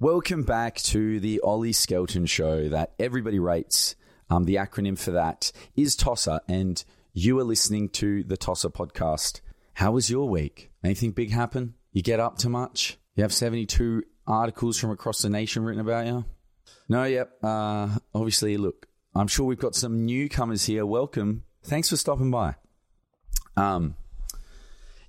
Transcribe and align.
Welcome 0.00 0.44
back 0.44 0.76
to 0.82 1.18
the 1.18 1.40
Ollie 1.40 1.72
Skelton 1.72 2.26
show 2.26 2.68
that 2.68 2.92
everybody 3.00 3.40
rates. 3.40 3.96
Um, 4.30 4.44
the 4.44 4.54
acronym 4.54 4.96
for 4.96 5.10
that 5.10 5.50
is 5.74 5.96
TOSSA, 5.96 6.42
and 6.46 6.84
you 7.12 7.36
are 7.40 7.44
listening 7.44 7.88
to 7.88 8.22
the 8.22 8.36
TOSSA 8.36 8.70
podcast. 8.70 9.40
How 9.74 9.90
was 9.90 10.08
your 10.08 10.28
week? 10.28 10.70
Anything 10.84 11.10
big 11.10 11.32
happen? 11.32 11.74
You 11.90 12.02
get 12.02 12.20
up 12.20 12.38
to 12.38 12.48
much? 12.48 12.96
You 13.16 13.22
have 13.22 13.32
72 13.32 14.04
articles 14.24 14.78
from 14.78 14.92
across 14.92 15.20
the 15.22 15.30
nation 15.30 15.64
written 15.64 15.80
about 15.80 16.06
you? 16.06 16.24
No, 16.88 17.02
yep. 17.02 17.32
Uh, 17.42 17.88
obviously, 18.14 18.56
look, 18.56 18.86
I'm 19.16 19.26
sure 19.26 19.46
we've 19.46 19.58
got 19.58 19.74
some 19.74 20.06
newcomers 20.06 20.64
here. 20.64 20.86
Welcome. 20.86 21.42
Thanks 21.64 21.90
for 21.90 21.96
stopping 21.96 22.30
by. 22.30 22.54
Um, 23.56 23.96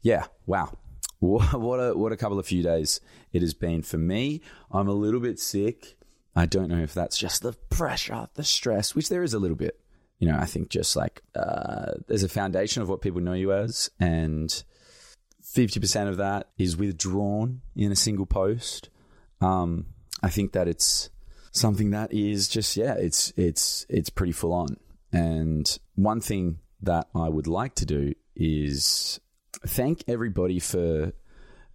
yeah, 0.01 0.25
wow. 0.47 0.79
What 1.21 1.77
a 1.77 1.97
what 1.97 2.13
a 2.13 2.17
couple 2.17 2.39
of 2.39 2.45
few 2.45 2.63
days 2.63 3.01
it 3.33 3.41
has 3.41 3.53
been 3.53 3.81
for 3.81 3.97
me. 3.97 4.41
I'm 4.71 4.87
a 4.87 4.93
little 4.93 5.19
bit 5.19 5.37
sick. 5.37 5.97
I 6.33 6.45
don't 6.45 6.69
know 6.69 6.79
if 6.79 6.93
that's 6.93 7.17
just 7.17 7.41
the 7.41 7.53
pressure, 7.69 8.29
the 8.35 8.43
stress, 8.43 8.95
which 8.95 9.09
there 9.09 9.23
is 9.23 9.33
a 9.33 9.39
little 9.39 9.57
bit. 9.57 9.79
You 10.19 10.29
know, 10.29 10.37
I 10.37 10.45
think 10.45 10.69
just 10.69 10.95
like 10.95 11.21
uh, 11.35 11.93
there's 12.07 12.23
a 12.23 12.29
foundation 12.29 12.81
of 12.81 12.87
what 12.87 13.01
people 13.01 13.19
know 13.19 13.33
you 13.33 13.51
as, 13.51 13.89
and 13.99 14.63
50% 15.43 16.07
of 16.07 16.17
that 16.17 16.49
is 16.57 16.77
withdrawn 16.77 17.61
in 17.75 17.91
a 17.91 17.95
single 17.95 18.25
post. 18.25 18.89
Um, 19.41 19.87
I 20.21 20.29
think 20.29 20.53
that 20.53 20.67
it's 20.67 21.09
something 21.51 21.91
that 21.91 22.13
is 22.13 22.47
just 22.47 22.77
yeah, 22.77 22.93
it's 22.93 23.33
it's 23.35 23.85
it's 23.89 24.09
pretty 24.09 24.33
full 24.33 24.53
on. 24.53 24.77
And 25.11 25.79
one 25.95 26.21
thing 26.21 26.59
that 26.81 27.07
I 27.15 27.27
would 27.29 27.47
like 27.47 27.75
to 27.75 27.85
do 27.85 28.13
is 28.35 29.19
thank 29.65 30.03
everybody 30.07 30.59
for 30.59 31.13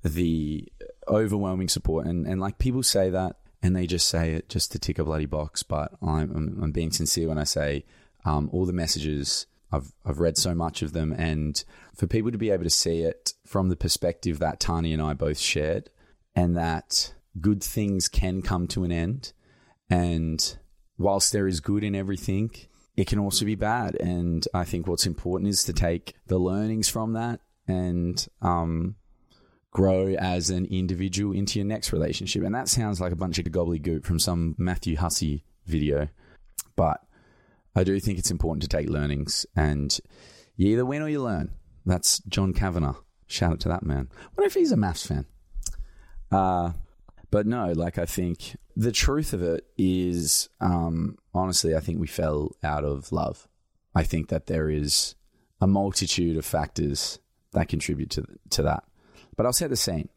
the 0.03 0.69
overwhelming 1.09 1.69
support. 1.69 2.07
And, 2.07 2.27
and 2.27 2.41
like 2.41 2.59
people 2.59 2.83
say 2.83 3.11
that 3.11 3.37
and 3.63 3.75
they 3.75 3.87
just 3.87 4.09
say 4.09 4.33
it 4.33 4.49
just 4.49 4.73
to 4.73 4.79
tick 4.79 4.99
a 4.99 5.05
bloody 5.05 5.27
box. 5.27 5.63
But 5.63 5.93
I'm, 6.03 6.31
I'm, 6.35 6.59
I'm 6.63 6.73
being 6.73 6.91
sincere 6.91 7.29
when 7.29 7.39
I 7.39 7.45
say 7.45 7.85
um, 8.25 8.51
all 8.53 8.67
the 8.67 8.73
messages, 8.73 9.47
I've, 9.73 9.93
I've 10.05 10.21
read 10.21 10.37
so 10.37 10.55
much 10.55 10.83
of 10.83 10.93
them. 10.93 11.13
And 11.13 11.63
for 11.95 12.07
people 12.07 12.31
to 12.31 12.39
be 12.39 12.51
able 12.51 12.65
to 12.65 12.71
see 12.71 13.01
it 13.01 13.33
from 13.47 13.69
the 13.69 13.77
perspective 13.77 14.39
that 14.39 14.61
Tahnee 14.61 14.93
and 14.93 15.03
I 15.03 15.15
both 15.15 15.39
shared, 15.39 15.91
and 16.37 16.57
that 16.57 17.15
good 17.41 17.63
things 17.63 18.09
can 18.09 18.43
come 18.43 18.67
to 18.69 18.85
an 18.85 18.93
end. 18.93 19.33
And 19.89 20.57
whilst 20.99 21.33
there 21.33 21.47
is 21.47 21.61
good 21.61 21.85
in 21.85 21.95
everything, 21.95 22.51
it 22.97 23.07
can 23.07 23.19
also 23.19 23.45
be 23.45 23.55
bad. 23.55 23.97
And 23.97 24.47
I 24.53 24.65
think 24.65 24.87
what's 24.87 25.07
important 25.07 25.49
is 25.49 25.65
to 25.65 25.73
take 25.73 26.15
the 26.27 26.39
learnings 26.39 26.89
from 26.89 27.13
that 27.15 27.41
and 27.67 28.27
um, 28.43 28.97
grow 29.71 30.15
as 30.15 30.51
an 30.51 30.67
individual 30.67 31.35
into 31.35 31.59
your 31.59 31.67
next 31.67 31.93
relationship. 31.93 32.43
And 32.43 32.55
that 32.55 32.69
sounds 32.69 33.01
like 33.01 33.13
a 33.13 33.17
bunch 33.17 33.39
of 33.39 33.45
gobbledygook 33.47 34.05
from 34.05 34.19
some 34.19 34.55
Matthew 34.59 34.97
Hussey 34.97 35.45
video. 35.67 36.09
But 36.77 37.01
I 37.75 37.85
do 37.85 37.99
think 38.01 38.19
it's 38.19 38.31
important 38.31 38.63
to 38.63 38.69
take 38.69 38.89
learnings 38.89 39.47
and 39.57 39.99
you 40.57 40.69
either 40.69 40.85
win 40.85 41.03
or 41.03 41.09
you 41.09 41.23
learn. 41.23 41.51
That's 41.85 42.21
John 42.21 42.53
Kavanagh. 42.53 42.95
Shout 43.27 43.53
out 43.53 43.61
to 43.61 43.69
that 43.69 43.83
man. 43.83 44.09
What 44.35 44.47
if 44.47 44.55
he's 44.55 44.73
a 44.73 44.77
maths 44.77 45.07
fan? 45.07 45.27
Uh, 46.31 46.73
but 47.31 47.47
no, 47.47 47.73
like 47.73 47.99
I 47.99 48.07
think 48.07 48.57
the 48.77 48.93
truth 48.93 49.33
of 49.33 49.43
it 49.43 49.67
is, 49.77 50.49
um, 50.61 51.19
honestly, 51.35 51.75
I 51.75 51.81
think 51.81 51.99
we 51.99 52.07
fell 52.07 52.53
out 52.63 52.85
of 52.85 53.11
love. 53.11 53.49
I 53.95 54.05
think 54.05 54.29
that 54.29 54.47
there 54.47 54.71
is 54.71 55.15
a 55.61 55.67
multitude 55.67 56.37
of 56.37 56.45
factors 56.45 57.19
that 57.55 57.69
contribute 57.69 58.11
to 58.11 58.25
to 58.51 58.63
that. 58.63 58.85
But 59.37 59.47
I'll 59.47 59.53
set 59.53 59.71
the 59.71 59.77
scene. 59.77 60.09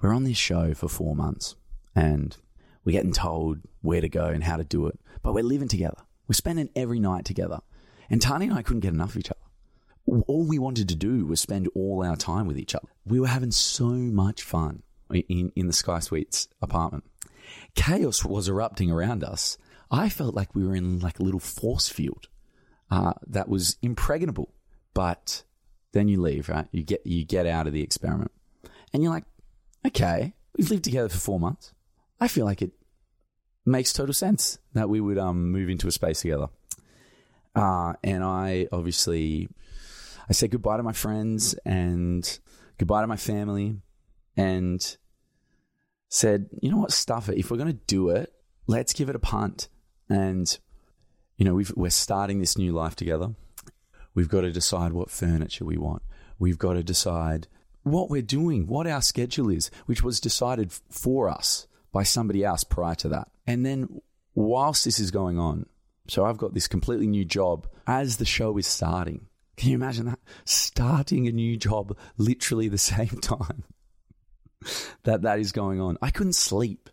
We're 0.00 0.14
on 0.14 0.24
this 0.24 0.36
show 0.36 0.74
for 0.74 0.88
four 0.88 1.14
months, 1.14 1.56
and 1.94 2.36
we're 2.84 2.92
getting 2.92 3.12
told 3.12 3.58
where 3.82 4.00
to 4.00 4.08
go 4.08 4.26
and 4.26 4.42
how 4.42 4.56
to 4.56 4.64
do 4.64 4.86
it. 4.86 4.98
But 5.22 5.34
we're 5.34 5.44
living 5.44 5.68
together. 5.68 5.98
We're 6.26 6.34
spending 6.34 6.70
every 6.74 7.00
night 7.00 7.24
together. 7.24 7.60
And 8.08 8.20
Tahnee 8.20 8.44
and 8.44 8.54
I 8.54 8.62
couldn't 8.62 8.80
get 8.80 8.94
enough 8.94 9.10
of 9.10 9.18
each 9.18 9.30
other. 9.30 10.24
All 10.26 10.44
we 10.44 10.58
wanted 10.58 10.88
to 10.88 10.96
do 10.96 11.26
was 11.26 11.40
spend 11.40 11.68
all 11.74 12.04
our 12.04 12.16
time 12.16 12.46
with 12.46 12.58
each 12.58 12.74
other. 12.74 12.88
We 13.04 13.20
were 13.20 13.28
having 13.28 13.52
so 13.52 13.86
much 13.86 14.42
fun 14.42 14.82
in, 15.12 15.52
in 15.54 15.66
the 15.66 15.72
Sky 15.72 16.00
Suites 16.00 16.48
apartment. 16.60 17.04
Chaos 17.74 18.24
was 18.24 18.48
erupting 18.48 18.90
around 18.90 19.22
us. 19.22 19.58
I 19.90 20.08
felt 20.08 20.34
like 20.34 20.54
we 20.54 20.66
were 20.66 20.74
in 20.74 21.00
like 21.00 21.18
a 21.18 21.22
little 21.22 21.40
force 21.40 21.88
field 21.88 22.28
uh, 22.90 23.14
that 23.26 23.48
was 23.48 23.76
impregnable. 23.82 24.52
But 24.94 25.44
then 25.92 26.08
you 26.08 26.20
leave, 26.20 26.48
right? 26.48 26.66
You 26.72 26.82
get 26.82 27.06
you 27.06 27.24
get 27.24 27.46
out 27.46 27.66
of 27.66 27.72
the 27.72 27.82
experiment, 27.82 28.30
and 28.92 29.02
you're 29.02 29.12
like, 29.12 29.24
okay, 29.86 30.34
we've 30.56 30.70
lived 30.70 30.84
together 30.84 31.08
for 31.08 31.18
four 31.18 31.40
months. 31.40 31.72
I 32.20 32.28
feel 32.28 32.44
like 32.44 32.62
it 32.62 32.72
makes 33.64 33.92
total 33.92 34.14
sense 34.14 34.58
that 34.74 34.88
we 34.88 35.00
would 35.00 35.18
um 35.18 35.50
move 35.50 35.68
into 35.68 35.88
a 35.88 35.92
space 35.92 36.20
together. 36.22 36.48
Uh, 37.54 37.94
and 38.04 38.22
I 38.22 38.68
obviously 38.72 39.48
I 40.28 40.32
said 40.32 40.50
goodbye 40.50 40.76
to 40.76 40.82
my 40.82 40.92
friends 40.92 41.54
and 41.64 42.38
goodbye 42.78 43.00
to 43.02 43.06
my 43.06 43.16
family, 43.16 43.76
and 44.36 44.96
said, 46.08 46.48
you 46.60 46.70
know 46.70 46.78
what, 46.78 46.92
stuff 46.92 47.28
it. 47.28 47.38
If 47.38 47.50
we're 47.50 47.56
going 47.56 47.72
to 47.72 47.84
do 47.86 48.10
it, 48.10 48.32
let's 48.66 48.92
give 48.92 49.08
it 49.08 49.16
a 49.16 49.20
punt. 49.20 49.68
And 50.08 50.58
you 51.36 51.44
know, 51.44 51.54
we've, 51.54 51.72
we're 51.74 51.90
starting 51.90 52.38
this 52.38 52.58
new 52.58 52.72
life 52.72 52.94
together. 52.94 53.30
We've 54.14 54.28
got 54.28 54.42
to 54.42 54.52
decide 54.52 54.92
what 54.92 55.10
furniture 55.10 55.64
we 55.64 55.76
want. 55.76 56.02
We've 56.38 56.58
got 56.58 56.74
to 56.74 56.82
decide 56.82 57.46
what 57.82 58.10
we're 58.10 58.22
doing, 58.22 58.66
what 58.66 58.86
our 58.86 59.02
schedule 59.02 59.50
is, 59.50 59.70
which 59.86 60.02
was 60.02 60.20
decided 60.20 60.72
for 60.72 61.28
us 61.28 61.66
by 61.92 62.02
somebody 62.02 62.44
else 62.44 62.64
prior 62.64 62.94
to 62.96 63.08
that. 63.08 63.28
And 63.46 63.64
then, 63.64 64.00
whilst 64.34 64.84
this 64.84 64.98
is 65.00 65.10
going 65.10 65.38
on, 65.38 65.66
so 66.08 66.24
I've 66.24 66.38
got 66.38 66.54
this 66.54 66.68
completely 66.68 67.06
new 67.06 67.24
job 67.24 67.68
as 67.86 68.16
the 68.16 68.24
show 68.24 68.56
is 68.58 68.66
starting. 68.66 69.26
Can 69.56 69.70
you 69.70 69.74
imagine 69.74 70.06
that? 70.06 70.18
Starting 70.44 71.28
a 71.28 71.32
new 71.32 71.56
job 71.56 71.96
literally 72.16 72.68
the 72.68 72.78
same 72.92 73.20
time 73.20 73.64
that 75.04 75.22
that 75.22 75.38
is 75.38 75.52
going 75.52 75.80
on. 75.80 75.98
I 76.02 76.10
couldn't 76.10 76.34
sleep. 76.34 76.90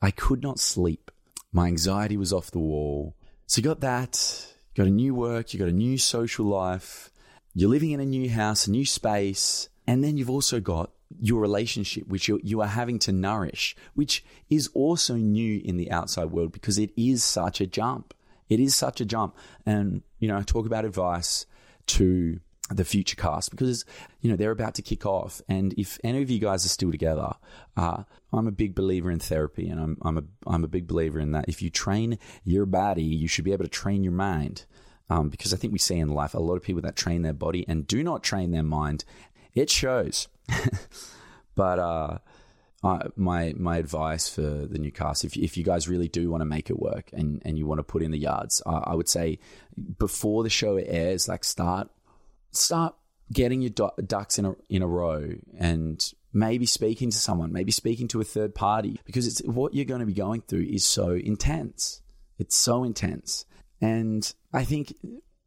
I 0.00 0.10
could 0.10 0.42
not 0.42 0.58
sleep. 0.58 1.10
My 1.52 1.66
anxiety 1.66 2.16
was 2.16 2.32
off 2.32 2.50
the 2.50 2.58
wall. 2.58 3.16
So 3.46 3.60
you 3.60 3.64
got 3.64 3.80
that 3.80 4.54
got 4.78 4.86
a 4.86 4.90
new 4.90 5.14
work, 5.14 5.52
you've 5.52 5.60
got 5.60 5.68
a 5.68 5.72
new 5.72 5.98
social 5.98 6.46
life, 6.46 7.10
you're 7.52 7.68
living 7.68 7.90
in 7.90 8.00
a 8.00 8.04
new 8.04 8.30
house, 8.30 8.66
a 8.66 8.70
new 8.70 8.86
space, 8.86 9.68
and 9.86 10.04
then 10.04 10.16
you've 10.16 10.30
also 10.30 10.60
got 10.60 10.92
your 11.20 11.40
relationship, 11.40 12.06
which 12.06 12.28
you, 12.28 12.40
you 12.44 12.60
are 12.60 12.68
having 12.68 12.98
to 13.00 13.10
nourish, 13.10 13.74
which 13.94 14.24
is 14.48 14.68
also 14.74 15.14
new 15.14 15.60
in 15.64 15.76
the 15.76 15.90
outside 15.90 16.26
world 16.26 16.52
because 16.52 16.78
it 16.78 16.90
is 16.96 17.24
such 17.24 17.60
a 17.60 17.66
jump. 17.66 18.14
It 18.48 18.60
is 18.60 18.76
such 18.76 19.00
a 19.00 19.04
jump. 19.04 19.36
And, 19.66 20.02
you 20.20 20.28
know, 20.28 20.38
I 20.38 20.42
talk 20.42 20.66
about 20.66 20.84
advice 20.84 21.44
to 21.86 22.38
the 22.70 22.84
future 22.84 23.16
cast 23.16 23.50
because 23.50 23.84
you 24.20 24.30
know 24.30 24.36
they're 24.36 24.50
about 24.50 24.74
to 24.74 24.82
kick 24.82 25.06
off. 25.06 25.40
And 25.48 25.72
if 25.78 25.98
any 26.04 26.22
of 26.22 26.30
you 26.30 26.38
guys 26.38 26.64
are 26.64 26.70
still 26.70 26.90
together 26.90 27.32
uh, 27.76 28.02
i'm 28.32 28.46
a 28.46 28.52
big 28.52 28.74
believer 28.74 29.10
in 29.10 29.18
therapy 29.18 29.68
and 29.68 29.80
I'm, 29.80 29.98
I'm, 30.02 30.18
a, 30.18 30.22
I'm 30.46 30.64
a 30.64 30.68
big 30.68 30.86
believer 30.86 31.18
in 31.18 31.32
that. 31.32 31.48
If 31.48 31.62
you 31.62 31.70
train 31.70 32.18
your 32.44 32.66
body 32.66 33.02
you 33.02 33.28
should 33.28 33.44
be 33.44 33.52
able 33.52 33.64
to 33.64 33.70
train 33.70 34.02
your 34.02 34.12
mind 34.12 34.66
um, 35.10 35.28
because 35.28 35.54
i 35.54 35.56
think 35.56 35.72
we 35.72 35.78
see 35.78 35.96
in 35.96 36.08
life 36.08 36.34
a 36.34 36.38
lot 36.38 36.56
of 36.56 36.62
people 36.62 36.82
that 36.82 36.96
train 36.96 37.22
their 37.22 37.32
body 37.32 37.64
and 37.68 37.86
do 37.86 38.02
not 38.02 38.22
train 38.22 38.50
their 38.50 38.62
mind. 38.62 39.04
It 39.54 39.70
shows. 39.70 40.28
But 41.58 41.80
uh, 41.80 42.18
my 43.16 43.52
my 43.56 43.78
advice 43.78 44.28
for 44.28 44.42
the 44.42 44.78
new 44.78 44.92
cast, 44.92 45.24
if 45.24 45.36
if 45.36 45.56
you 45.56 45.64
guys 45.64 45.88
really 45.88 46.06
do 46.06 46.30
want 46.30 46.40
to 46.40 46.44
make 46.44 46.70
it 46.70 46.78
work 46.78 47.10
and, 47.12 47.42
and 47.44 47.58
you 47.58 47.66
want 47.66 47.80
to 47.80 47.82
put 47.82 48.00
in 48.00 48.12
the 48.12 48.18
yards, 48.18 48.62
I 48.64 48.94
would 48.94 49.08
say 49.08 49.40
before 49.98 50.44
the 50.44 50.50
show 50.50 50.76
airs, 50.76 51.26
like 51.26 51.42
start 51.42 51.90
start 52.50 52.94
getting 53.32 53.60
your 53.60 53.70
ducks 53.70 54.38
in 54.38 54.46
a 54.46 54.54
in 54.68 54.82
a 54.82 54.86
row 54.86 55.30
and 55.58 56.12
maybe 56.32 56.66
speaking 56.66 57.10
to 57.10 57.16
someone, 57.16 57.52
maybe 57.52 57.72
speaking 57.72 58.08
to 58.08 58.20
a 58.20 58.24
third 58.24 58.54
party 58.54 59.00
because 59.04 59.26
it's 59.26 59.40
what 59.40 59.74
you're 59.74 59.84
going 59.84 60.00
to 60.00 60.06
be 60.06 60.12
going 60.12 60.42
through 60.42 60.66
is 60.68 60.84
so 60.84 61.12
intense. 61.12 62.02
It's 62.38 62.56
so 62.56 62.84
intense. 62.84 63.44
And 63.80 64.32
I 64.52 64.64
think 64.64 64.94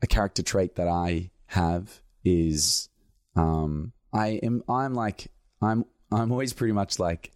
a 0.02 0.08
character 0.08 0.44
trait 0.44 0.76
that 0.76 0.88
I 0.88 1.32
have 1.48 2.02
is 2.24 2.90
um, 3.36 3.94
I 4.14 4.40
am 4.44 4.64
I'm 4.68 4.94
like 4.94 5.28
I'm 5.62 5.86
I'm 6.12 6.32
always 6.32 6.54
pretty 6.54 6.74
much 6.74 7.00
like 7.00 7.32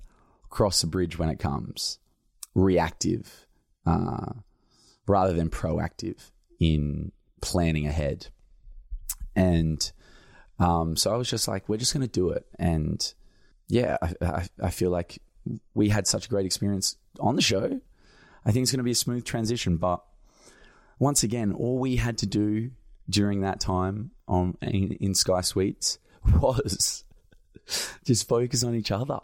cross 0.50 0.84
a 0.84 0.88
bridge 0.88 1.18
when 1.18 1.30
it 1.30 1.40
comes 1.40 2.00
reactive 2.54 3.46
uh, 3.86 4.32
rather 5.08 5.34
than 5.34 5.50
proactive 5.50 6.32
in 6.60 7.12
planning 7.42 7.88
ahead. 7.88 8.28
And 9.36 9.92
um, 10.60 10.96
so 10.96 11.14
I 11.14 11.18
was 11.18 11.30
just 11.30 11.48
like, 11.48 11.68
we're 11.68 11.78
just 11.78 11.94
going 11.94 12.06
to 12.06 12.12
do 12.12 12.30
it. 12.30 12.46
And 12.58 13.14
yeah, 13.68 13.98
I, 14.02 14.14
I, 14.22 14.48
I, 14.64 14.70
feel 14.70 14.90
like 14.90 15.22
we 15.74 15.90
had 15.90 16.08
such 16.08 16.28
a 16.28 16.30
great 16.30 16.46
experience 16.46 16.96
on 17.20 17.36
the 17.36 17.42
show. 17.42 17.80
I 18.46 18.52
think 18.52 18.64
it's 18.64 18.72
going 18.72 18.80
to 18.80 18.84
be 18.84 18.92
a 18.92 18.96
smooth 18.96 19.26
transition. 19.26 19.78
But 19.78 20.04
once 21.00 21.24
again, 21.24 21.52
all 21.52 21.80
we 21.80 21.98
had 21.98 22.18
to 22.20 22.26
do 22.26 22.72
during 23.10 23.42
that 23.42 23.60
time 23.60 24.12
on 24.28 24.58
in, 24.62 24.94
in 24.94 25.14
Sky 25.14 25.42
Suites 25.42 26.00
was 26.42 27.04
just 28.06 28.28
focus 28.28 28.64
on 28.64 28.76
each 28.76 28.92
other. 28.92 29.20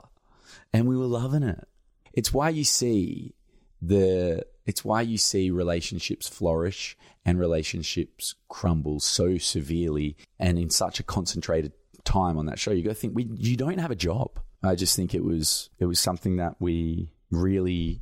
And 0.74 0.88
we 0.88 0.98
were 0.98 1.06
loving 1.06 1.44
it. 1.44 1.68
it's 2.14 2.34
why 2.34 2.50
you 2.50 2.64
see 2.64 3.34
the 3.82 4.46
it's 4.66 4.86
why 4.86 5.02
you 5.02 5.18
see 5.18 5.50
relationships 5.52 6.28
flourish 6.28 6.98
and 7.26 7.40
relationships 7.40 8.36
crumble 8.50 9.00
so 9.00 9.38
severely 9.38 10.16
and 10.40 10.58
in 10.60 10.70
such 10.70 11.00
a 11.00 11.04
concentrated 11.04 11.74
time 12.04 12.38
on 12.38 12.46
that 12.48 12.60
show. 12.60 12.72
You 12.72 12.84
got 12.84 12.92
to 12.92 12.96
think 12.96 13.16
we 13.16 13.30
you 13.36 13.56
don't 13.56 13.78
have 13.78 13.92
a 13.92 13.96
job. 13.96 14.40
I 14.64 14.76
just 14.76 14.96
think 14.96 15.14
it 15.14 15.24
was 15.24 15.70
it 15.80 15.86
was 15.86 16.00
something 16.00 16.38
that 16.38 16.56
we 16.60 17.12
really 17.32 18.02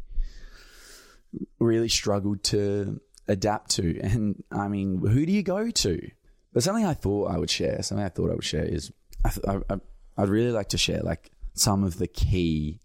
really 1.59 1.89
struggled 1.89 2.43
to 2.43 2.99
adapt 3.27 3.71
to. 3.71 3.99
And 4.01 4.43
I 4.51 4.67
mean, 4.67 4.99
who 4.99 5.25
do 5.25 5.31
you 5.31 5.43
go 5.43 5.69
to? 5.69 6.09
But 6.53 6.63
something 6.63 6.85
I 6.85 6.95
thought 6.95 7.31
I 7.31 7.37
would 7.37 7.49
share, 7.49 7.81
something 7.83 8.05
I 8.05 8.09
thought 8.09 8.31
I 8.31 8.35
would 8.35 8.43
share 8.43 8.65
is 8.65 8.91
I, 9.23 9.59
I, 9.69 9.75
I'd 10.17 10.29
really 10.29 10.51
like 10.51 10.69
to 10.69 10.77
share 10.77 11.01
like 11.01 11.31
some 11.53 11.83
of 11.83 11.97
the 11.97 12.07
key 12.07 12.79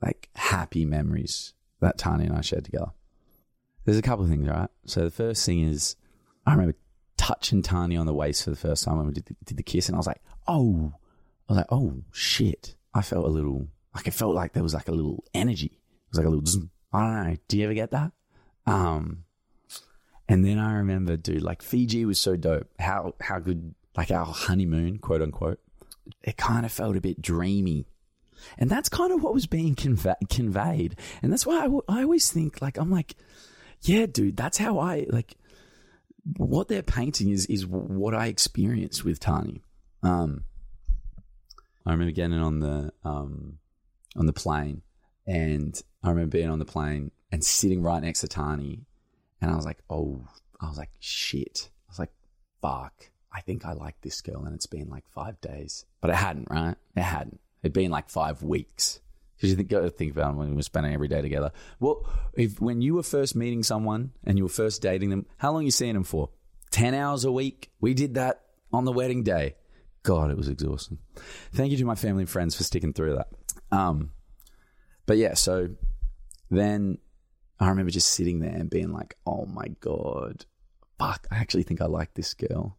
like 0.00 0.28
happy 0.36 0.84
memories 0.84 1.54
that 1.80 1.98
Tahnee 1.98 2.26
and 2.26 2.36
I 2.36 2.40
shared 2.42 2.64
together. 2.64 2.92
There's 3.88 3.96
a 3.96 4.02
couple 4.02 4.22
of 4.22 4.30
things, 4.30 4.46
right? 4.46 4.68
So 4.84 5.00
the 5.04 5.10
first 5.10 5.46
thing 5.46 5.62
is 5.62 5.96
I 6.44 6.50
remember 6.52 6.76
touching 7.16 7.62
Tahnee 7.62 7.98
on 7.98 8.04
the 8.04 8.12
waist 8.12 8.44
for 8.44 8.50
the 8.50 8.56
first 8.56 8.84
time 8.84 8.98
when 8.98 9.06
we 9.06 9.14
did 9.14 9.24
the, 9.24 9.36
did 9.46 9.56
the 9.56 9.62
kiss, 9.62 9.88
and 9.88 9.96
I 9.96 9.98
was 9.98 10.06
like, 10.06 10.20
oh, 10.46 10.92
I 11.48 11.52
was 11.52 11.56
like, 11.56 11.72
oh 11.72 12.02
shit. 12.12 12.74
I 12.92 13.00
felt 13.00 13.24
a 13.24 13.30
little 13.30 13.68
like 13.94 14.06
it 14.06 14.12
felt 14.12 14.34
like 14.34 14.52
there 14.52 14.62
was 14.62 14.74
like 14.74 14.88
a 14.88 14.92
little 14.92 15.24
energy. 15.32 15.80
It 15.80 16.10
was 16.10 16.18
like 16.18 16.26
a 16.26 16.28
little. 16.28 16.44
Zzz. 16.44 16.66
I 16.92 17.00
don't 17.00 17.30
know. 17.30 17.36
Do 17.48 17.56
you 17.56 17.64
ever 17.64 17.72
get 17.72 17.92
that? 17.92 18.12
Um, 18.66 19.24
and 20.28 20.44
then 20.44 20.58
I 20.58 20.74
remember, 20.74 21.16
dude, 21.16 21.40
like 21.40 21.62
Fiji 21.62 22.04
was 22.04 22.20
so 22.20 22.36
dope. 22.36 22.68
How 22.78 23.14
how 23.22 23.38
good, 23.38 23.74
like 23.96 24.10
our 24.10 24.26
honeymoon, 24.26 24.98
quote 24.98 25.22
unquote. 25.22 25.60
It 26.22 26.36
kind 26.36 26.66
of 26.66 26.72
felt 26.72 26.94
a 26.94 27.00
bit 27.00 27.22
dreamy, 27.22 27.86
and 28.58 28.68
that's 28.68 28.90
kind 28.90 29.14
of 29.14 29.22
what 29.22 29.32
was 29.32 29.46
being 29.46 29.74
conve- 29.74 30.28
conveyed. 30.28 30.98
And 31.22 31.32
that's 31.32 31.46
why 31.46 31.60
I, 31.60 31.62
w- 31.62 31.84
I 31.88 32.02
always 32.02 32.30
think, 32.30 32.60
like, 32.60 32.76
I'm 32.76 32.90
like, 32.90 33.16
yeah, 33.82 34.06
dude, 34.06 34.36
that's 34.36 34.58
how 34.58 34.78
I 34.78 35.06
like. 35.08 35.34
What 36.36 36.68
they're 36.68 36.82
painting 36.82 37.30
is 37.30 37.46
is 37.46 37.66
what 37.66 38.14
I 38.14 38.26
experienced 38.26 39.04
with 39.04 39.20
Tahnee. 39.20 39.62
Um, 40.02 40.44
I 41.86 41.92
remember 41.92 42.12
getting 42.12 42.38
on 42.38 42.60
the 42.60 42.92
um, 43.04 43.58
on 44.16 44.26
the 44.26 44.32
plane, 44.32 44.82
and 45.26 45.80
I 46.02 46.10
remember 46.10 46.36
being 46.36 46.50
on 46.50 46.58
the 46.58 46.64
plane 46.64 47.12
and 47.32 47.42
sitting 47.42 47.82
right 47.82 48.02
next 48.02 48.20
to 48.20 48.26
Tahnee, 48.28 48.84
and 49.40 49.50
I 49.50 49.56
was 49.56 49.64
like, 49.64 49.78
oh, 49.88 50.26
I 50.60 50.68
was 50.68 50.76
like, 50.78 50.90
shit. 51.00 51.70
I 51.88 51.92
was 51.92 51.98
like, 51.98 52.12
fuck. 52.60 53.10
I 53.32 53.40
think 53.40 53.64
I 53.64 53.72
like 53.72 54.00
this 54.02 54.20
girl, 54.20 54.44
and 54.44 54.54
it's 54.54 54.66
been 54.66 54.88
like 54.88 55.08
five 55.08 55.40
days, 55.40 55.84
but 56.00 56.10
it 56.10 56.16
hadn't, 56.16 56.48
right? 56.50 56.76
It 56.96 57.02
hadn't. 57.02 57.40
It'd 57.62 57.72
been 57.72 57.90
like 57.90 58.10
five 58.10 58.42
weeks. 58.42 59.00
Because 59.38 59.50
you 59.50 59.56
think, 59.56 59.68
got 59.68 59.82
to 59.82 59.90
think 59.90 60.10
about 60.10 60.34
when 60.34 60.50
we 60.50 60.56
were 60.56 60.62
spending 60.62 60.92
every 60.92 61.06
day 61.06 61.22
together. 61.22 61.52
Well, 61.78 62.04
if 62.34 62.60
when 62.60 62.82
you 62.82 62.94
were 62.94 63.04
first 63.04 63.36
meeting 63.36 63.62
someone 63.62 64.10
and 64.24 64.36
you 64.36 64.44
were 64.44 64.50
first 64.50 64.82
dating 64.82 65.10
them, 65.10 65.26
how 65.36 65.52
long 65.52 65.64
you 65.64 65.70
seeing 65.70 65.94
them 65.94 66.02
for? 66.02 66.30
Ten 66.72 66.92
hours 66.92 67.24
a 67.24 67.30
week. 67.30 67.70
We 67.80 67.94
did 67.94 68.14
that 68.14 68.42
on 68.72 68.84
the 68.84 68.92
wedding 68.92 69.22
day. 69.22 69.54
God, 70.02 70.32
it 70.32 70.36
was 70.36 70.48
exhausting. 70.48 70.98
Thank 71.52 71.70
you 71.70 71.76
to 71.76 71.84
my 71.84 71.94
family 71.94 72.22
and 72.22 72.30
friends 72.30 72.56
for 72.56 72.64
sticking 72.64 72.92
through 72.92 73.14
that. 73.14 73.28
Um, 73.70 74.10
but 75.06 75.18
yeah, 75.18 75.34
so 75.34 75.68
then 76.50 76.98
I 77.60 77.68
remember 77.68 77.90
just 77.90 78.10
sitting 78.10 78.40
there 78.40 78.54
and 78.54 78.68
being 78.68 78.92
like, 78.92 79.16
oh 79.24 79.46
my 79.46 79.68
God, 79.80 80.46
fuck, 80.98 81.26
I 81.30 81.36
actually 81.36 81.62
think 81.62 81.80
I 81.80 81.86
like 81.86 82.14
this 82.14 82.34
girl. 82.34 82.76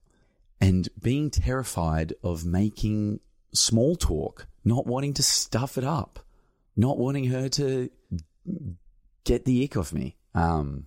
And 0.60 0.90
being 1.02 1.30
terrified 1.30 2.14
of 2.22 2.46
making 2.46 3.22
small 3.54 3.96
talk, 3.96 4.48
not 4.66 4.86
wanting 4.86 5.14
to 5.16 5.24
stuff 5.24 5.78
it 5.78 5.84
up, 5.84 6.20
not 6.80 6.98
wanting 6.98 7.26
her 7.26 7.50
to 7.50 7.90
get 9.26 9.46
the 9.46 9.64
ick 9.64 9.76
off 9.76 9.92
me. 9.92 10.16
Um, 10.34 10.86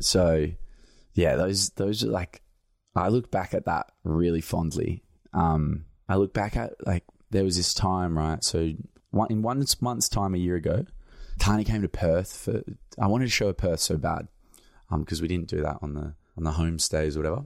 so 0.00 0.46
yeah, 1.12 1.36
those, 1.36 1.70
those 1.70 2.02
are 2.02 2.08
like, 2.08 2.42
I 2.96 3.08
look 3.08 3.30
back 3.30 3.54
at 3.54 3.66
that 3.66 3.92
really 4.04 4.40
fondly. 4.40 5.02
Um, 5.34 5.84
I 6.08 6.16
look 6.16 6.32
back 6.32 6.56
at 6.56 6.74
like, 6.86 7.04
there 7.30 7.44
was 7.44 7.56
this 7.56 7.74
time, 7.74 8.16
right? 8.16 8.42
So 8.42 8.72
one, 9.10 9.28
in 9.30 9.42
one 9.42 9.64
month's 9.80 10.08
time 10.08 10.34
a 10.34 10.38
year 10.38 10.56
ago, 10.56 10.86
Tahnee 11.38 11.66
came 11.66 11.82
to 11.82 11.88
Perth 11.88 12.36
for. 12.36 12.62
I 13.00 13.06
wanted 13.06 13.26
to 13.26 13.30
show 13.30 13.46
her 13.46 13.52
Perth 13.52 13.80
so 13.80 13.96
bad, 13.96 14.28
um, 14.90 15.00
because 15.02 15.22
we 15.22 15.28
didn't 15.28 15.48
do 15.48 15.62
that 15.62 15.78
on 15.80 15.94
the 15.94 16.14
on 16.36 16.44
the 16.44 16.50
homestays 16.50 17.16
or 17.16 17.20
whatever. 17.20 17.44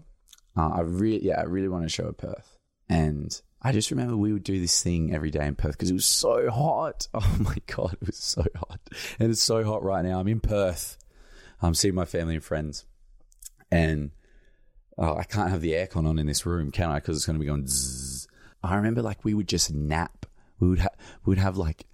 Uh, 0.56 0.70
I 0.70 0.80
really, 0.80 1.24
yeah, 1.24 1.40
I 1.40 1.44
really 1.44 1.68
wanted 1.68 1.86
to 1.86 1.92
show 1.92 2.04
her 2.04 2.12
Perth, 2.12 2.58
and 2.88 3.40
I 3.64 3.72
just 3.72 3.90
remember 3.90 4.16
we 4.16 4.32
would 4.32 4.44
do 4.44 4.60
this 4.60 4.82
thing 4.82 5.12
every 5.14 5.30
day 5.30 5.46
in 5.46 5.54
Perth 5.54 5.72
because 5.72 5.90
it 5.90 5.94
was 5.94 6.06
so 6.06 6.50
hot. 6.50 7.08
Oh 7.14 7.36
my 7.40 7.56
god, 7.66 7.94
it 8.00 8.06
was 8.06 8.18
so 8.18 8.44
hot, 8.56 8.80
and 9.18 9.30
it's 9.30 9.42
so 9.42 9.64
hot 9.64 9.82
right 9.82 10.04
now. 10.04 10.20
I'm 10.20 10.28
in 10.28 10.40
Perth. 10.40 10.98
I'm 11.62 11.74
seeing 11.74 11.94
my 11.94 12.04
family 12.04 12.34
and 12.34 12.44
friends, 12.44 12.84
and 13.70 14.10
oh, 14.98 15.16
I 15.16 15.24
can't 15.24 15.50
have 15.50 15.62
the 15.62 15.72
aircon 15.72 16.06
on 16.06 16.18
in 16.18 16.26
this 16.26 16.44
room, 16.44 16.70
can 16.70 16.90
I? 16.90 16.96
Because 16.96 17.16
it's 17.16 17.26
going 17.26 17.36
to 17.36 17.40
be 17.40 17.46
going. 17.46 17.66
Zzz. 17.66 18.28
I 18.62 18.76
remember 18.76 19.02
like 19.02 19.24
we 19.24 19.34
would 19.34 19.48
just 19.48 19.72
nap. 19.72 20.26
We 20.60 20.68
would 20.68 20.78
have 20.80 20.94
we 21.24 21.30
would 21.30 21.38
have 21.38 21.56
like 21.56 21.86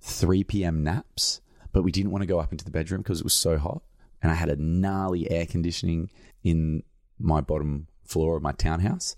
3 0.00 0.44
p.m. 0.44 0.82
naps 0.82 1.40
but 1.76 1.82
we 1.82 1.92
didn't 1.92 2.10
want 2.10 2.22
to 2.22 2.26
go 2.26 2.40
up 2.40 2.52
into 2.52 2.64
the 2.64 2.70
bedroom 2.70 3.02
because 3.02 3.20
it 3.20 3.24
was 3.24 3.34
so 3.34 3.58
hot. 3.58 3.82
And 4.22 4.32
I 4.32 4.34
had 4.34 4.48
a 4.48 4.56
gnarly 4.56 5.30
air 5.30 5.44
conditioning 5.44 6.08
in 6.42 6.84
my 7.18 7.42
bottom 7.42 7.88
floor 8.02 8.34
of 8.34 8.42
my 8.42 8.52
townhouse. 8.52 9.14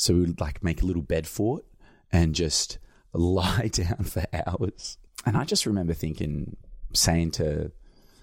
So 0.00 0.14
we 0.14 0.20
would 0.20 0.40
like 0.40 0.64
make 0.64 0.80
a 0.80 0.86
little 0.86 1.02
bed 1.02 1.26
fort 1.26 1.62
and 2.10 2.34
just 2.34 2.78
lie 3.12 3.68
down 3.70 4.04
for 4.04 4.24
hours. 4.32 4.96
And 5.26 5.36
I 5.36 5.44
just 5.44 5.66
remember 5.66 5.92
thinking, 5.92 6.56
saying 6.94 7.32
to, 7.32 7.70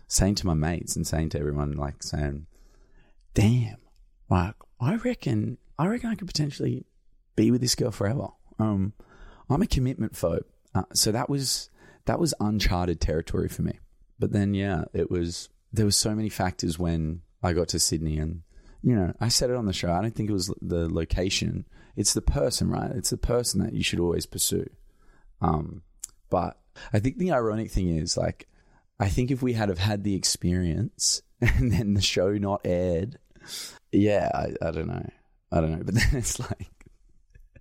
saying 0.07 0.35
to 0.35 0.47
my 0.47 0.55
mates 0.55 0.95
and 0.95 1.05
saying 1.05 1.29
to 1.29 1.39
everyone, 1.39 1.73
like 1.73 2.01
saying, 2.01 2.47
damn, 3.35 3.77
like, 4.27 4.55
I 4.81 4.95
reckon, 4.95 5.59
I 5.77 5.85
reckon 5.85 6.09
I 6.09 6.15
could 6.15 6.27
potentially 6.27 6.85
be 7.35 7.51
with 7.51 7.61
this 7.61 7.75
girl 7.75 7.91
forever. 7.91 8.29
Um, 8.57 8.93
I'm 9.47 9.61
a 9.61 9.67
commitment 9.67 10.13
phobe. 10.13 10.45
Uh, 10.73 10.83
so 10.95 11.11
that 11.11 11.29
was, 11.29 11.69
that 12.05 12.19
was 12.19 12.33
uncharted 12.39 12.99
territory 12.99 13.49
for 13.49 13.61
me. 13.61 13.77
But 14.17 14.31
then, 14.31 14.55
yeah, 14.55 14.85
it 14.93 15.11
was, 15.11 15.49
there 15.71 15.85
were 15.85 15.91
so 15.91 16.15
many 16.15 16.29
factors 16.29 16.79
when 16.79 17.21
I 17.43 17.53
got 17.53 17.67
to 17.69 17.79
Sydney 17.79 18.17
and, 18.17 18.41
you 18.87 18.95
know, 18.95 19.13
I 19.19 19.27
said 19.27 19.49
it 19.49 19.57
on 19.57 19.65
the 19.65 19.73
show. 19.73 19.91
I 19.91 20.01
don't 20.01 20.15
think 20.15 20.29
it 20.29 20.33
was 20.33 20.53
the 20.61 20.87
location. 20.87 21.65
It's 21.97 22.13
the 22.13 22.21
person, 22.21 22.69
right? 22.69 22.89
It's 22.91 23.09
the 23.09 23.17
person 23.17 23.61
that 23.61 23.73
you 23.73 23.83
should 23.83 23.99
always 23.99 24.25
pursue. 24.25 24.69
Um, 25.41 25.81
but 26.29 26.57
I 26.93 26.99
think 26.99 27.17
the 27.17 27.33
ironic 27.33 27.69
thing 27.69 27.97
is 27.97 28.15
like, 28.15 28.47
I 28.97 29.09
think 29.09 29.29
if 29.29 29.41
we 29.41 29.51
had 29.51 29.67
have 29.67 29.77
had 29.77 30.05
the 30.05 30.15
experience 30.15 31.21
and 31.41 31.69
then 31.69 31.95
the 31.95 32.01
show 32.01 32.31
not 32.31 32.61
aired, 32.63 33.17
yeah, 33.91 34.31
I, 34.33 34.53
I 34.65 34.71
don't 34.71 34.87
know. 34.87 35.09
I 35.51 35.59
don't 35.59 35.71
know. 35.71 35.83
But 35.83 35.95
then 35.95 36.09
it's 36.13 36.39
like, 36.39 36.71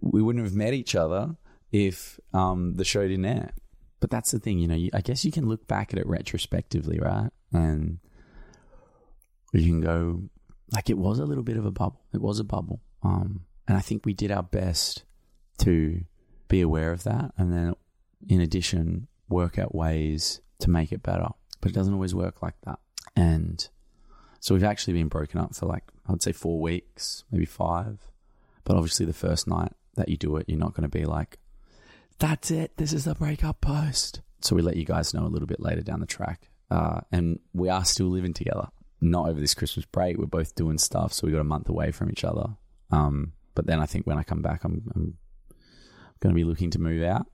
we 0.01 0.23
wouldn't 0.23 0.45
have 0.45 0.55
met 0.55 0.75
each 0.75 0.95
other 0.95 1.35
if 1.73 2.21
um, 2.33 2.75
the 2.77 2.85
show 2.85 3.03
didn't 3.03 3.25
air 3.25 3.51
but 3.99 4.11
that's 4.11 4.31
the 4.31 4.39
thing, 4.39 4.59
you 4.59 4.69
know. 4.69 4.75
You, 4.75 4.91
I 4.93 5.01
guess 5.01 5.25
you 5.25 5.33
can 5.33 5.49
look 5.49 5.67
back 5.67 5.93
at 5.93 5.99
it 5.99 6.07
retrospectively, 6.07 7.01
right? 7.01 7.31
And 7.53 7.99
you 9.53 9.65
can 9.65 9.81
go 9.81 10.29
like 10.73 10.91
it 10.91 10.99
was 10.99 11.19
a 11.19 11.25
little 11.25 11.45
bit 11.45 11.57
of 11.57 11.65
a 11.65 11.71
bubble. 11.71 12.01
It 12.13 12.21
was 12.21 12.39
a 12.39 12.45
bubble, 12.45 12.81
um, 13.03 13.41
and 13.69 13.77
I 13.77 13.81
think 13.81 14.05
we 14.05 14.15
did 14.15 14.31
our 14.31 14.43
best 14.43 15.05
to 15.59 16.03
be 16.49 16.61
aware 16.61 16.93
of 16.93 17.05
that, 17.05 17.33
and 17.37 17.53
then 17.53 17.75
in 18.29 18.41
addition, 18.41 19.09
work 19.29 19.59
out 19.59 19.75
ways 19.75 20.41
to 20.61 20.71
make 20.71 20.93
it 20.93 21.03
better. 21.03 21.29
But 21.61 21.71
it 21.71 21.75
doesn't 21.75 21.95
always 21.95 22.15
work 22.15 22.43
like 22.43 22.61
that, 22.65 22.79
and 23.15 23.69
so 24.41 24.55
we've 24.55 24.65
actually 24.65 24.95
been 24.95 25.09
broken 25.09 25.41
up 25.41 25.55
for 25.55 25.67
like 25.67 25.85
I 26.07 26.13
would 26.13 26.23
say 26.23 26.33
four 26.33 26.61
weeks, 26.61 27.25
maybe 27.31 27.47
five. 27.47 27.99
But 28.65 28.77
obviously, 28.77 29.07
the 29.07 29.13
first 29.13 29.47
night 29.47 29.73
that 29.95 30.09
you 30.09 30.17
do 30.17 30.37
it, 30.37 30.49
you're 30.49 30.59
not 30.59 30.75
going 30.75 30.89
to 30.89 30.99
be 30.99 31.05
like, 31.05 31.39
that's 32.19 32.51
it. 32.51 32.77
This 32.77 32.93
is 32.93 33.05
the 33.05 33.15
breakup 33.15 33.61
post. 33.61 34.21
So 34.41 34.55
we 34.55 34.63
let 34.63 34.77
you 34.77 34.85
guys 34.85 35.15
know 35.15 35.25
a 35.25 35.29
little 35.29 35.47
bit 35.47 35.61
later 35.61 35.83
down 35.83 36.01
the 36.01 36.07
track. 36.07 36.49
Uh, 36.71 37.01
and 37.13 37.39
we 37.53 37.69
are 37.69 37.85
still 37.85 38.07
living 38.07 38.35
together. 38.35 38.69
Not 39.01 39.29
over 39.29 39.41
this 39.41 39.55
Christmas 39.55 39.85
break. 39.87 40.17
We're 40.17 40.27
both 40.27 40.55
doing 40.55 40.79
stuff, 40.79 41.13
so 41.13 41.27
we 41.27 41.33
got 41.33 41.41
a 41.41 41.45
month 41.45 41.69
away 41.69 41.91
from 41.93 42.11
each 42.11 42.25
other. 42.25 42.57
Um, 42.91 43.33
but 43.55 43.67
then 43.67 43.81
I 43.81 43.87
think 43.87 44.07
when 44.07 44.19
I 44.19 44.23
come 44.23 44.43
back, 44.43 44.65
I'm, 44.65 44.91
I'm 44.95 45.19
going 46.21 46.35
to 46.35 46.39
be 46.39 46.45
looking 46.45 46.71
to 46.71 46.81
move 46.81 47.03
out. 47.03 47.27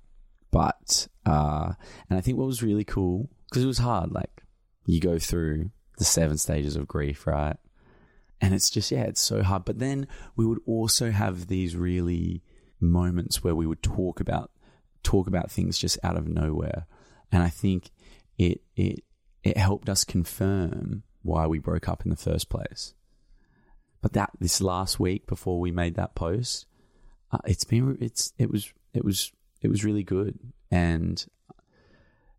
But 0.50 1.08
uh, 1.24 1.72
and 2.08 2.18
I 2.18 2.20
think 2.20 2.38
what 2.38 2.46
was 2.46 2.62
really 2.62 2.84
cool 2.84 3.30
because 3.48 3.64
it 3.64 3.68
was 3.68 3.78
hard. 3.78 4.12
Like 4.12 4.42
you 4.86 5.00
go 5.00 5.18
through 5.18 5.70
the 5.98 6.04
seven 6.04 6.36
stages 6.38 6.76
of 6.76 6.86
grief, 6.86 7.26
right? 7.26 7.56
And 8.40 8.54
it's 8.54 8.70
just 8.70 8.90
yeah, 8.90 9.04
it's 9.04 9.20
so 9.20 9.42
hard. 9.42 9.64
But 9.64 9.78
then 9.78 10.06
we 10.36 10.44
would 10.44 10.60
also 10.66 11.10
have 11.10 11.46
these 11.46 11.74
really 11.74 12.42
moments 12.80 13.42
where 13.42 13.54
we 13.54 13.66
would 13.66 13.82
talk 13.82 14.20
about 14.20 14.50
talk 15.02 15.26
about 15.26 15.50
things 15.50 15.78
just 15.78 15.98
out 16.02 16.16
of 16.16 16.28
nowhere. 16.28 16.86
And 17.30 17.42
I 17.42 17.48
think 17.48 17.90
it 18.36 18.60
it 18.76 19.04
it 19.42 19.56
helped 19.56 19.88
us 19.88 20.04
confirm 20.04 21.02
why 21.22 21.46
we 21.46 21.58
broke 21.58 21.88
up 21.88 22.04
in 22.04 22.10
the 22.10 22.16
first 22.16 22.48
place. 22.48 22.94
But 24.00 24.12
that 24.14 24.30
this 24.40 24.60
last 24.60 24.98
week 24.98 25.26
before 25.26 25.60
we 25.60 25.70
made 25.70 25.94
that 25.94 26.14
post, 26.14 26.66
uh, 27.30 27.38
it's 27.46 27.64
been 27.64 27.96
it's 28.00 28.32
it 28.38 28.50
was 28.50 28.72
it 28.92 29.04
was 29.04 29.32
it 29.60 29.68
was 29.68 29.84
really 29.84 30.02
good, 30.02 30.38
and 30.70 31.24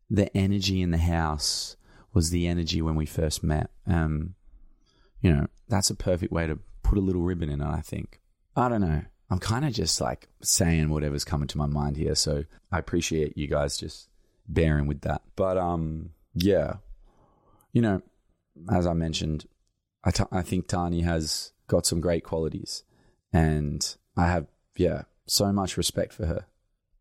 the 0.09 0.35
energy 0.35 0.81
in 0.81 0.91
the 0.91 0.97
house 0.97 1.77
was 2.13 2.29
the 2.29 2.47
energy 2.47 2.81
when 2.81 2.95
we 2.95 3.05
first 3.05 3.43
met. 3.43 3.69
Um, 3.87 4.35
you 5.21 5.31
know, 5.31 5.47
that's 5.69 5.89
a 5.89 5.95
perfect 5.95 6.31
way 6.31 6.45
to 6.47 6.59
put 6.83 6.97
a 6.97 7.01
little 7.01 7.21
ribbon 7.21 7.49
in 7.49 7.61
it, 7.61 7.65
I 7.65 7.81
think. 7.81 8.19
I 8.55 8.69
don't 8.69 8.81
know. 8.81 9.01
I'm 9.29 9.39
kind 9.39 9.65
of 9.65 9.73
just 9.73 9.99
like 9.99 10.27
saying 10.41 10.89
whatever's 10.89 11.23
coming 11.23 11.47
to 11.47 11.57
my 11.57 11.65
mind 11.65 11.97
here. 11.97 12.13
So 12.13 12.43
I 12.71 12.77
appreciate 12.77 13.37
you 13.37 13.47
guys 13.47 13.77
just 13.77 14.09
bearing 14.47 14.85
with 14.85 15.01
that. 15.01 15.23
But 15.35 15.57
um, 15.57 16.11
yeah, 16.35 16.75
you 17.71 17.81
know, 17.81 18.01
as 18.69 18.87
I 18.87 18.93
mentioned, 18.93 19.45
I, 20.03 20.11
t- 20.11 20.23
I 20.31 20.41
think 20.41 20.67
Tahnee 20.67 21.03
has 21.03 21.51
got 21.67 21.85
some 21.85 22.01
great 22.01 22.23
qualities, 22.23 22.83
and 23.31 23.95
I 24.17 24.27
have 24.27 24.47
yeah 24.75 25.03
so 25.25 25.51
much 25.51 25.77
respect 25.77 26.13
for 26.13 26.25
her, 26.25 26.45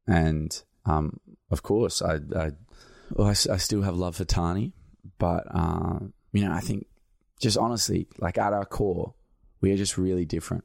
and 0.07 0.63
um, 0.87 1.19
of 1.51 1.63
course 1.63 2.03
I 2.03 2.15
I, 2.37 2.51
well, 3.11 3.29
I, 3.29 3.31
I 3.31 3.57
still 3.57 3.83
have 3.83 3.97
love 3.97 4.17
for 4.17 4.25
Tahnee, 4.25 4.73
but 5.19 5.45
uh, 5.51 5.99
you 6.33 6.45
know 6.45 6.53
I 6.53 6.61
think 6.61 6.87
just 7.41 7.59
honestly 7.59 8.07
like 8.19 8.39
at 8.39 8.53
our 8.53 8.65
core 8.65 9.15
we 9.61 9.73
are 9.73 9.77
just 9.77 9.99
really 9.99 10.25
different. 10.25 10.65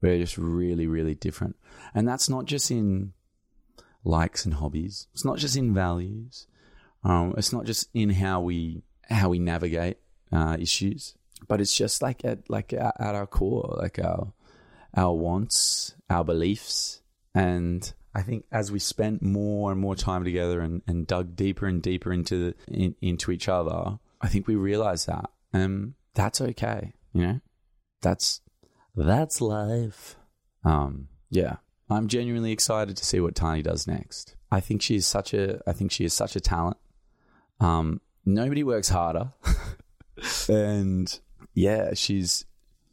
We're 0.00 0.18
just 0.18 0.38
really 0.38 0.86
really 0.86 1.14
different, 1.14 1.56
and 1.94 2.08
that's 2.08 2.28
not 2.28 2.46
just 2.46 2.70
in 2.70 3.12
likes 4.04 4.44
and 4.44 4.54
hobbies. 4.54 5.08
It's 5.12 5.24
not 5.24 5.38
just 5.38 5.56
in 5.56 5.74
values. 5.74 6.46
Um, 7.04 7.34
it's 7.36 7.52
not 7.52 7.64
just 7.64 7.88
in 7.94 8.10
how 8.10 8.40
we 8.40 8.82
how 9.08 9.28
we 9.28 9.38
navigate 9.38 9.98
uh, 10.32 10.56
issues, 10.58 11.14
but 11.48 11.60
it's 11.60 11.76
just 11.76 12.02
like 12.02 12.24
at 12.24 12.48
like 12.48 12.72
at 12.72 12.94
our 12.98 13.26
core, 13.26 13.76
like 13.80 13.98
our 13.98 14.32
our 14.96 15.14
wants, 15.14 15.94
our 16.08 16.24
beliefs, 16.24 17.02
and 17.34 17.92
I 18.14 18.22
think 18.22 18.46
as 18.50 18.72
we 18.72 18.78
spent 18.78 19.20
more 19.20 19.70
and 19.70 19.78
more 19.78 19.94
time 19.94 20.24
together 20.24 20.60
and, 20.60 20.80
and 20.86 21.06
dug 21.06 21.36
deeper 21.36 21.66
and 21.66 21.82
deeper 21.82 22.14
into 22.14 22.46
the, 22.46 22.74
in, 22.74 22.94
into 23.02 23.30
each 23.30 23.46
other, 23.46 23.98
I 24.22 24.28
think 24.28 24.46
we 24.46 24.54
realized 24.54 25.06
that, 25.06 25.30
and 25.52 25.92
that's 26.14 26.40
okay. 26.40 26.94
You 27.12 27.26
know, 27.26 27.40
that's 28.00 28.40
that's 28.94 29.42
life. 29.42 30.16
Um, 30.64 31.08
yeah, 31.30 31.56
I'm 31.90 32.08
genuinely 32.08 32.52
excited 32.52 32.96
to 32.96 33.04
see 33.04 33.20
what 33.20 33.34
Tahnee 33.34 33.62
does 33.62 33.86
next. 33.86 34.34
I 34.50 34.60
think 34.60 34.80
she 34.80 34.96
is 34.96 35.06
such 35.06 35.34
a 35.34 35.60
I 35.66 35.72
think 35.72 35.92
she 35.92 36.04
is 36.06 36.14
such 36.14 36.36
a 36.36 36.40
talent. 36.40 36.78
Um, 37.60 38.00
nobody 38.24 38.64
works 38.64 38.88
harder. 38.88 39.32
and 40.48 41.18
yeah, 41.54 41.94
she's 41.94 42.44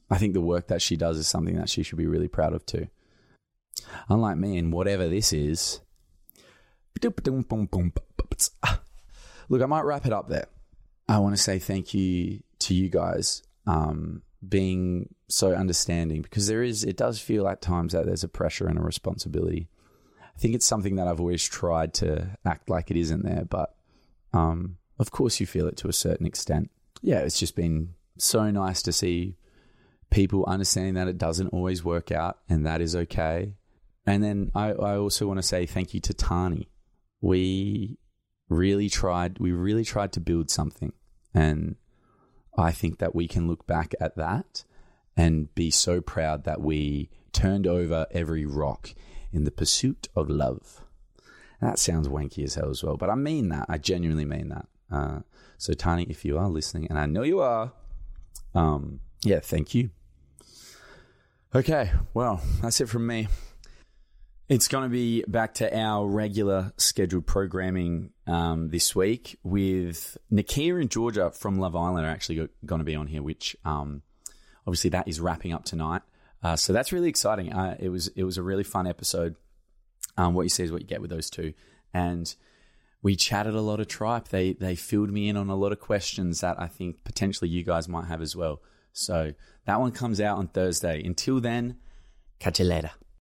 I 0.09 0.17
think 0.17 0.33
the 0.33 0.41
work 0.41 0.67
that 0.67 0.81
she 0.81 0.95
does 0.95 1.17
is 1.17 1.27
something 1.27 1.55
that 1.55 1.69
she 1.69 1.83
should 1.83 1.97
be 1.97 2.07
really 2.07 2.27
proud 2.27 2.53
of 2.53 2.65
too. 2.65 2.87
Unlike 4.09 4.37
me 4.37 4.57
and 4.57 4.71
whatever 4.71 5.07
this 5.07 5.33
is. 5.33 5.81
Look, 9.49 9.61
I 9.61 9.65
might 9.65 9.85
wrap 9.85 10.05
it 10.05 10.13
up 10.13 10.29
there. 10.29 10.47
I 11.07 11.19
want 11.19 11.35
to 11.35 11.41
say 11.41 11.59
thank 11.59 11.93
you 11.93 12.43
to 12.59 12.73
you 12.73 12.89
guys 12.89 13.43
um, 13.67 14.21
being 14.47 15.13
so 15.27 15.53
understanding 15.53 16.21
because 16.21 16.47
there 16.47 16.63
is, 16.63 16.83
it 16.83 16.95
does 16.95 17.19
feel 17.19 17.47
at 17.47 17.61
times 17.61 17.93
that 17.93 18.05
there's 18.05 18.23
a 18.23 18.29
pressure 18.29 18.67
and 18.67 18.77
a 18.77 18.83
responsibility. 18.83 19.67
I 20.35 20.39
think 20.39 20.55
it's 20.55 20.65
something 20.65 20.95
that 20.95 21.07
I've 21.07 21.19
always 21.19 21.43
tried 21.43 21.93
to 21.95 22.37
act 22.45 22.69
like 22.69 22.89
it 22.89 22.97
isn't 22.97 23.23
there, 23.23 23.45
but 23.45 23.75
um, 24.31 24.77
of 24.99 25.11
course 25.11 25.39
you 25.39 25.45
feel 25.45 25.67
it 25.67 25.77
to 25.77 25.87
a 25.87 25.93
certain 25.93 26.25
extent. 26.25 26.71
Yeah, 27.03 27.19
it's 27.19 27.37
just 27.37 27.55
been 27.57 27.95
so 28.17 28.49
nice 28.49 28.81
to 28.83 28.93
see 28.93 29.35
people 30.09 30.45
understanding 30.47 30.93
that 30.93 31.09
it 31.09 31.17
doesn't 31.17 31.49
always 31.49 31.83
work 31.83 32.11
out 32.11 32.39
and 32.47 32.65
that 32.65 32.79
is 32.79 32.95
okay. 32.95 33.55
And 34.05 34.23
then 34.23 34.51
I, 34.55 34.69
I 34.71 34.97
also 34.97 35.27
want 35.27 35.37
to 35.37 35.43
say 35.43 35.65
thank 35.65 35.93
you 35.93 35.99
to 35.99 36.13
Tahnee. 36.13 36.67
We 37.19 37.97
really 38.47 38.89
tried, 38.89 39.39
we 39.39 39.51
really 39.51 39.83
tried 39.83 40.13
to 40.13 40.21
build 40.21 40.49
something. 40.49 40.93
And 41.33 41.75
I 42.57 42.71
think 42.71 42.99
that 42.99 43.13
we 43.13 43.27
can 43.27 43.47
look 43.47 43.67
back 43.67 43.93
at 43.99 44.15
that 44.15 44.63
and 45.17 45.53
be 45.55 45.71
so 45.71 45.99
proud 45.99 46.45
that 46.45 46.61
we 46.61 47.09
turned 47.33 47.67
over 47.67 48.07
every 48.11 48.45
rock 48.45 48.93
in 49.33 49.43
the 49.43 49.51
pursuit 49.51 50.07
of 50.15 50.29
love. 50.29 50.85
That 51.59 51.79
sounds 51.79 52.07
wanky 52.07 52.43
as 52.45 52.55
hell 52.55 52.69
as 52.69 52.81
well, 52.81 52.95
but 52.95 53.09
I 53.09 53.15
mean 53.15 53.49
that. 53.49 53.65
I 53.67 53.77
genuinely 53.77 54.25
mean 54.25 54.49
that. 54.49 54.67
Uh, 54.93 55.19
so, 55.57 55.73
Tahnee, 55.73 56.09
if 56.09 56.23
you 56.23 56.37
are 56.37 56.49
listening, 56.49 56.87
and 56.89 56.99
I 56.99 57.05
know 57.05 57.23
you 57.23 57.39
are, 57.39 57.71
um, 58.53 58.99
yeah, 59.23 59.39
thank 59.39 59.73
you. 59.73 59.89
Okay, 61.55 61.91
well, 62.13 62.41
that's 62.61 62.81
it 62.81 62.89
from 62.89 63.07
me. 63.07 63.27
It's 64.49 64.67
going 64.67 64.83
to 64.83 64.89
be 64.89 65.23
back 65.27 65.55
to 65.55 65.79
our 65.79 66.05
regular 66.05 66.73
scheduled 66.77 67.25
programming 67.25 68.11
um, 68.27 68.69
this 68.69 68.95
week 68.95 69.39
with 69.43 70.17
Nakia 70.31 70.79
and 70.79 70.91
Georgia 70.91 71.31
from 71.31 71.57
Love 71.57 71.75
Island 71.75 72.05
are 72.05 72.09
actually 72.09 72.49
going 72.65 72.79
to 72.79 72.85
be 72.85 72.95
on 72.95 73.07
here, 73.07 73.23
which 73.23 73.55
um, 73.63 74.01
obviously 74.67 74.89
that 74.91 75.07
is 75.07 75.19
wrapping 75.19 75.53
up 75.53 75.63
tonight. 75.63 76.01
Uh, 76.43 76.55
so 76.55 76.73
that's 76.73 76.91
really 76.91 77.07
exciting. 77.07 77.53
Uh, 77.53 77.77
it 77.79 77.89
was 77.89 78.09
it 78.09 78.23
was 78.23 78.37
a 78.37 78.43
really 78.43 78.63
fun 78.63 78.85
episode. 78.85 79.35
Um, 80.17 80.33
what 80.33 80.43
you 80.43 80.49
see 80.49 80.63
is 80.63 80.71
what 80.71 80.81
you 80.81 80.87
get 80.87 81.01
with 81.01 81.09
those 81.09 81.29
two, 81.29 81.53
and 81.93 82.35
we 83.03 83.17
chatted 83.17 83.53
a 83.53 83.61
lot 83.61 83.79
of 83.79 83.87
tripe. 83.87 84.29
They 84.29 84.53
they 84.53 84.75
filled 84.75 85.11
me 85.11 85.29
in 85.29 85.37
on 85.37 85.49
a 85.49 85.55
lot 85.55 85.73
of 85.73 85.79
questions 85.79 86.41
that 86.41 86.59
I 86.59 86.67
think 86.67 87.03
potentially 87.03 87.49
you 87.49 87.63
guys 87.63 87.87
might 87.87 88.07
have 88.07 88.21
as 88.21 88.35
well. 88.35 88.61
So 88.93 89.33
that 89.65 89.79
one 89.79 89.91
comes 89.91 90.21
out 90.21 90.37
on 90.37 90.47
Thursday. 90.47 91.03
Until 91.03 91.39
then, 91.39 91.77
catch 92.39 92.59
you 92.59 92.65
later. 92.65 92.91